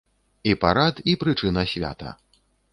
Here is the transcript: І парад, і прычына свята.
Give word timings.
І 0.51 0.55
парад, 0.63 1.03
і 1.13 1.15
прычына 1.25 1.61
свята. 1.77 2.19